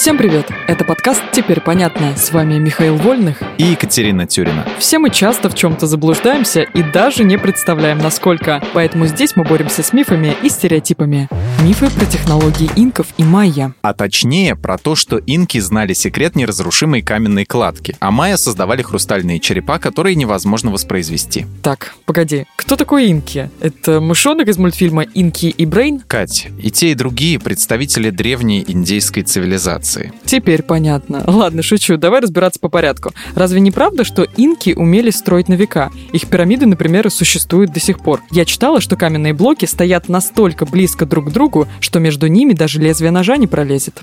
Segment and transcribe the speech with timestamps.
[0.00, 0.48] Всем привет!
[0.68, 2.16] Это подкаст «Теперь понятно».
[2.16, 4.64] С вами Михаил Вольных и Екатерина Тюрина.
[4.78, 8.62] Все мы часто в чем-то заблуждаемся и даже не представляем, насколько.
[8.74, 11.28] Поэтому здесь мы боремся с мифами и стереотипами.
[11.64, 13.74] Мифы про технологии инков и майя.
[13.82, 19.40] А точнее, про то, что инки знали секрет неразрушимой каменной кладки, а майя создавали хрустальные
[19.40, 21.46] черепа, которые невозможно воспроизвести.
[21.60, 23.50] Так, погоди, кто такой инки?
[23.60, 25.98] Это мышонок из мультфильма «Инки и Брейн»?
[26.06, 29.87] Кать, и те, и другие представители древней индейской цивилизации.
[30.24, 31.22] Теперь понятно.
[31.26, 33.12] Ладно, шучу, давай разбираться по порядку.
[33.34, 35.90] Разве не правда, что инки умели строить на века?
[36.12, 38.22] Их пирамиды, например, существуют до сих пор.
[38.30, 42.80] Я читала, что каменные блоки стоят настолько близко друг к другу, что между ними даже
[42.80, 44.02] лезвие ножа не пролезет.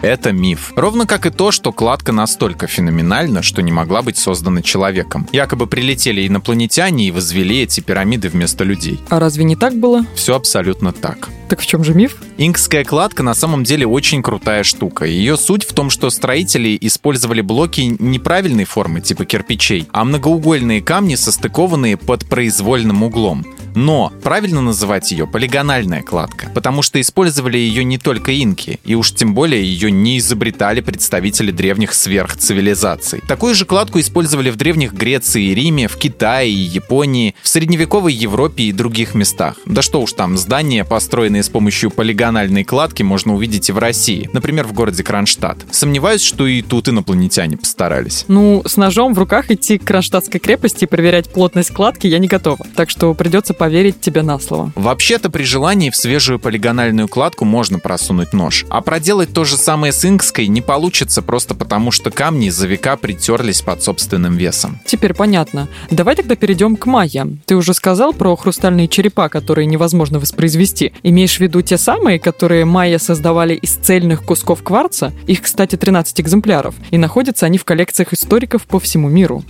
[0.00, 0.72] Это миф.
[0.76, 5.26] Ровно как и то, что кладка настолько феноменальна, что не могла быть создана человеком.
[5.32, 9.00] Якобы прилетели инопланетяне и возвели эти пирамиды вместо людей.
[9.08, 10.04] А разве не так было?
[10.14, 11.30] Все абсолютно так.
[11.48, 12.16] Так в чем же миф?
[12.36, 15.06] Инкская кладка на самом деле очень крутая штука.
[15.06, 21.14] Ее суть в том, что строители использовали блоки неправильной формы, типа кирпичей, а многоугольные камни
[21.14, 23.46] состыкованные под произвольным углом.
[23.78, 29.14] Но правильно называть ее полигональная кладка, потому что использовали ее не только инки, и уж
[29.14, 33.22] тем более ее не изобретали представители древних сверхцивилизаций.
[33.28, 38.12] Такую же кладку использовали в древних Греции и Риме, в Китае и Японии, в средневековой
[38.12, 39.54] Европе и других местах.
[39.64, 44.28] Да что уж там, здания, построенные с помощью полигональной кладки, можно увидеть и в России,
[44.32, 45.58] например, в городе Кронштадт.
[45.70, 48.24] Сомневаюсь, что и тут инопланетяне постарались.
[48.26, 52.26] Ну, с ножом в руках идти к Кронштадтской крепости и проверять плотность кладки я не
[52.26, 54.72] готова, так что придется поверить поверить тебе на слово.
[54.76, 58.64] Вообще-то при желании в свежую полигональную кладку можно просунуть нож.
[58.70, 62.96] А проделать то же самое с инкской не получится просто потому, что камни за века
[62.96, 64.80] притерлись под собственным весом.
[64.86, 65.68] Теперь понятно.
[65.90, 67.28] Давай тогда перейдем к майя.
[67.44, 70.94] Ты уже сказал про хрустальные черепа, которые невозможно воспроизвести.
[71.02, 75.12] Имеешь в виду те самые, которые майя создавали из цельных кусков кварца?
[75.26, 76.74] Их, кстати, 13 экземпляров.
[76.90, 79.44] И находятся они в коллекциях историков по всему миру.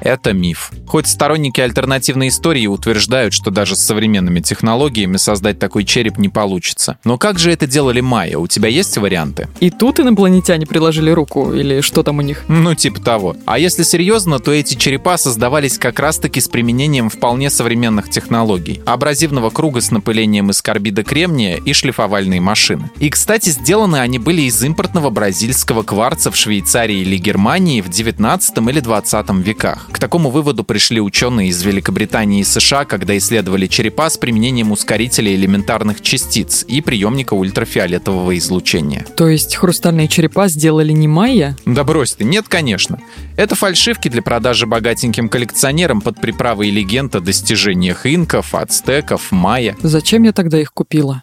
[0.00, 0.72] Это миф.
[0.86, 6.98] Хоть сторонники альтернативной истории утверждают, что даже с современными технологиями создать такой череп не получится.
[7.04, 8.38] Но как же это делали майя?
[8.38, 9.48] У тебя есть варианты?
[9.60, 11.52] И тут инопланетяне приложили руку?
[11.52, 12.44] Или что там у них?
[12.48, 13.36] Ну, типа того.
[13.46, 18.80] А если серьезно, то эти черепа создавались как раз-таки с применением вполне современных технологий.
[18.86, 22.90] Абразивного круга с напылением из карбида кремния и шлифовальной машины.
[22.98, 28.58] И, кстати, сделаны они были из импортного бразильского кварца в Швейцарии или Германии в 19
[28.68, 29.89] или 20 веках.
[29.92, 35.34] К такому выводу пришли ученые из Великобритании и США, когда исследовали черепа с применением ускорителя
[35.34, 39.04] элементарных частиц и приемника ультрафиолетового излучения.
[39.16, 41.56] То есть хрустальные черепа сделали не майя?
[41.66, 43.00] Да брось ты, нет, конечно.
[43.36, 49.76] Это фальшивки для продажи богатеньким коллекционерам под приправой легенд о достижениях инков, ацтеков, майя.
[49.82, 51.22] Зачем я тогда их купила?